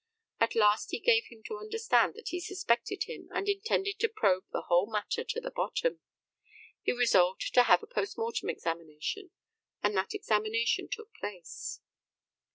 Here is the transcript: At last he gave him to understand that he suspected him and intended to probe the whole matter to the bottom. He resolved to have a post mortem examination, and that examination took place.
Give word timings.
At 0.39 0.55
last 0.55 0.89
he 0.89 0.99
gave 0.99 1.25
him 1.27 1.43
to 1.43 1.59
understand 1.59 2.15
that 2.15 2.29
he 2.29 2.39
suspected 2.39 3.03
him 3.03 3.29
and 3.31 3.47
intended 3.47 3.99
to 3.99 4.09
probe 4.09 4.45
the 4.51 4.63
whole 4.63 4.91
matter 4.91 5.23
to 5.23 5.39
the 5.39 5.51
bottom. 5.51 5.99
He 6.81 6.91
resolved 6.91 7.53
to 7.53 7.61
have 7.61 7.83
a 7.83 7.85
post 7.85 8.17
mortem 8.17 8.49
examination, 8.49 9.29
and 9.83 9.95
that 9.95 10.15
examination 10.15 10.87
took 10.91 11.13
place. 11.13 11.81